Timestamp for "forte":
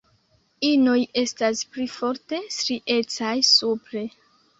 1.97-2.39